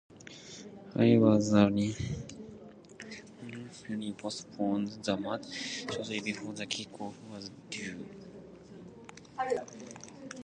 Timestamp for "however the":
0.95-1.95